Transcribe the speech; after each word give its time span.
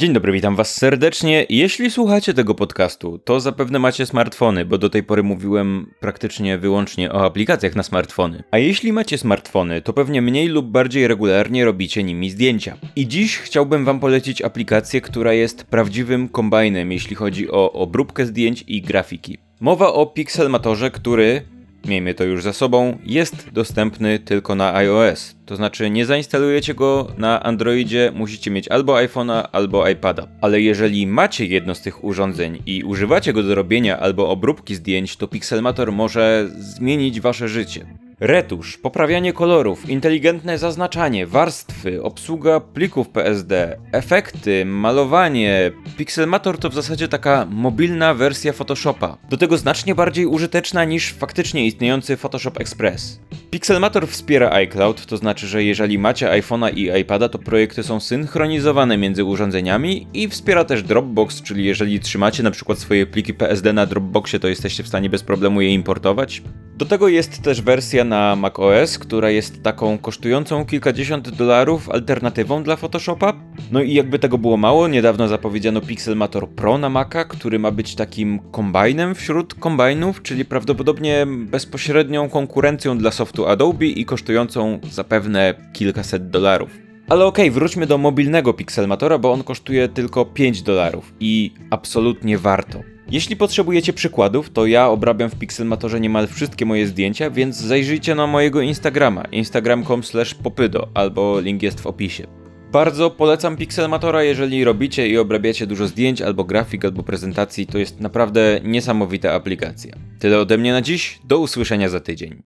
Dzień 0.00 0.12
dobry, 0.12 0.32
witam 0.32 0.56
Was 0.56 0.76
serdecznie. 0.76 1.46
Jeśli 1.48 1.90
słuchacie 1.90 2.34
tego 2.34 2.54
podcastu, 2.54 3.18
to 3.18 3.40
zapewne 3.40 3.78
macie 3.78 4.06
smartfony, 4.06 4.64
bo 4.64 4.78
do 4.78 4.90
tej 4.90 5.02
pory 5.02 5.22
mówiłem 5.22 5.90
praktycznie 6.00 6.58
wyłącznie 6.58 7.12
o 7.12 7.24
aplikacjach 7.24 7.76
na 7.76 7.82
smartfony. 7.82 8.42
A 8.50 8.58
jeśli 8.58 8.92
macie 8.92 9.18
smartfony, 9.18 9.82
to 9.82 9.92
pewnie 9.92 10.22
mniej 10.22 10.48
lub 10.48 10.66
bardziej 10.66 11.08
regularnie 11.08 11.64
robicie 11.64 12.02
nimi 12.02 12.30
zdjęcia. 12.30 12.76
I 12.96 13.08
dziś 13.08 13.38
chciałbym 13.38 13.84
Wam 13.84 14.00
polecić 14.00 14.42
aplikację, 14.42 15.00
która 15.00 15.32
jest 15.32 15.64
prawdziwym 15.64 16.28
kombajnem, 16.28 16.92
jeśli 16.92 17.16
chodzi 17.16 17.50
o 17.50 17.72
obróbkę 17.72 18.26
zdjęć 18.26 18.64
i 18.68 18.82
grafiki. 18.82 19.38
Mowa 19.60 19.92
o 19.92 20.06
Pixelmatorze, 20.06 20.90
który 20.90 21.42
miejmy 21.84 22.14
to 22.14 22.24
już 22.24 22.42
za 22.42 22.52
sobą, 22.52 22.98
jest 23.06 23.50
dostępny 23.52 24.18
tylko 24.18 24.54
na 24.54 24.74
iOS. 24.74 25.36
To 25.46 25.56
znaczy 25.56 25.90
nie 25.90 26.06
zainstalujecie 26.06 26.74
go 26.74 27.12
na 27.18 27.42
Androidzie, 27.42 28.12
musicie 28.14 28.50
mieć 28.50 28.68
albo 28.68 28.94
iPhone'a, 28.94 29.48
albo 29.52 29.88
iPada. 29.88 30.26
Ale 30.40 30.60
jeżeli 30.60 31.06
macie 31.06 31.46
jedno 31.46 31.74
z 31.74 31.82
tych 31.82 32.04
urządzeń 32.04 32.62
i 32.66 32.84
używacie 32.84 33.32
go 33.32 33.42
do 33.42 33.54
robienia 33.54 33.98
albo 33.98 34.28
obróbki 34.28 34.74
zdjęć, 34.74 35.16
to 35.16 35.28
Pixelmator 35.28 35.92
może 35.92 36.48
zmienić 36.58 37.20
wasze 37.20 37.48
życie. 37.48 37.86
Retusz, 38.20 38.78
poprawianie 38.78 39.32
kolorów, 39.32 39.90
inteligentne 39.90 40.58
zaznaczanie, 40.58 41.26
warstwy, 41.26 42.02
obsługa 42.02 42.60
plików 42.60 43.08
PSD, 43.08 43.78
efekty, 43.92 44.64
malowanie. 44.64 45.72
Pixelmator 45.96 46.58
to 46.58 46.70
w 46.70 46.74
zasadzie 46.74 47.08
taka 47.08 47.46
mobilna 47.50 48.14
wersja 48.14 48.52
Photoshopa. 48.52 49.18
Do 49.30 49.36
tego 49.36 49.58
znacznie 49.58 49.94
bardziej 49.94 50.26
użyteczna 50.26 50.84
niż 50.84 51.12
faktycznie 51.12 51.66
istniejący 51.66 52.16
Photoshop 52.16 52.60
Express. 52.60 53.20
Pixelmator 53.50 54.08
wspiera 54.08 54.50
iCloud, 54.50 55.06
to 55.06 55.16
znaczy, 55.16 55.46
że 55.46 55.64
jeżeli 55.64 55.98
macie 55.98 56.28
iPhone'a 56.28 56.74
i 56.74 57.00
iPada, 57.00 57.28
to 57.28 57.38
projekty 57.38 57.82
są 57.82 58.00
synchronizowane 58.00 58.98
między 58.98 59.24
urządzeniami 59.24 60.06
i 60.14 60.28
wspiera 60.28 60.64
też 60.64 60.82
Dropbox, 60.82 61.42
czyli 61.42 61.64
jeżeli 61.64 62.00
trzymacie 62.00 62.42
na 62.42 62.50
przykład 62.50 62.78
swoje 62.78 63.06
pliki 63.06 63.34
PSD 63.34 63.72
na 63.72 63.86
Dropboxie, 63.86 64.40
to 64.40 64.48
jesteście 64.48 64.82
w 64.82 64.88
stanie 64.88 65.10
bez 65.10 65.22
problemu 65.22 65.60
je 65.60 65.74
importować. 65.74 66.42
Do 66.80 66.86
tego 66.86 67.08
jest 67.08 67.42
też 67.42 67.62
wersja 67.62 68.04
na 68.04 68.36
macOS, 68.36 68.98
która 68.98 69.30
jest 69.30 69.62
taką 69.62 69.98
kosztującą 69.98 70.66
kilkadziesiąt 70.66 71.30
dolarów 71.30 71.90
alternatywą 71.90 72.62
dla 72.62 72.76
Photoshopa. 72.76 73.32
No 73.72 73.82
i 73.82 73.94
jakby 73.94 74.18
tego 74.18 74.38
było 74.38 74.56
mało, 74.56 74.88
niedawno 74.88 75.28
zapowiedziano 75.28 75.80
Pixelmator 75.80 76.48
Pro 76.48 76.78
na 76.78 76.88
Maca, 76.88 77.24
który 77.24 77.58
ma 77.58 77.70
być 77.70 77.94
takim 77.94 78.38
kombajnem 78.50 79.14
wśród 79.14 79.54
kombajnów, 79.54 80.22
czyli 80.22 80.44
prawdopodobnie 80.44 81.26
bezpośrednią 81.28 82.28
konkurencją 82.28 82.98
dla 82.98 83.10
softu 83.10 83.46
Adobe 83.46 83.86
i 83.86 84.04
kosztującą 84.04 84.78
zapewne 84.90 85.54
kilkaset 85.72 86.30
dolarów. 86.30 86.70
Ale 87.08 87.26
okej, 87.26 87.48
okay, 87.48 87.54
wróćmy 87.54 87.86
do 87.86 87.98
mobilnego 87.98 88.54
Pixelmatora, 88.54 89.18
bo 89.18 89.32
on 89.32 89.42
kosztuje 89.42 89.88
tylko 89.88 90.24
5 90.24 90.62
dolarów 90.62 91.12
i 91.20 91.54
absolutnie 91.70 92.38
warto. 92.38 92.80
Jeśli 93.10 93.36
potrzebujecie 93.36 93.92
przykładów, 93.92 94.50
to 94.50 94.66
ja 94.66 94.88
obrabiam 94.88 95.30
w 95.30 95.34
Pixelmatorze 95.34 96.00
niemal 96.00 96.26
wszystkie 96.26 96.66
moje 96.66 96.86
zdjęcia, 96.86 97.30
więc 97.30 97.56
zajrzyjcie 97.56 98.14
na 98.14 98.26
mojego 98.26 98.60
Instagrama, 98.60 99.24
instagram.com 99.32 100.02
popydo, 100.42 100.88
albo 100.94 101.40
link 101.40 101.62
jest 101.62 101.80
w 101.80 101.86
opisie. 101.86 102.26
Bardzo 102.72 103.10
polecam 103.10 103.56
Pixelmatora, 103.56 104.22
jeżeli 104.22 104.64
robicie 104.64 105.08
i 105.08 105.18
obrabiacie 105.18 105.66
dużo 105.66 105.86
zdjęć, 105.86 106.22
albo 106.22 106.44
grafik, 106.44 106.84
albo 106.84 107.02
prezentacji, 107.02 107.66
to 107.66 107.78
jest 107.78 108.00
naprawdę 108.00 108.60
niesamowita 108.64 109.32
aplikacja. 109.32 109.94
Tyle 110.18 110.38
ode 110.38 110.58
mnie 110.58 110.72
na 110.72 110.82
dziś, 110.82 111.18
do 111.24 111.38
usłyszenia 111.38 111.88
za 111.88 112.00
tydzień. 112.00 112.36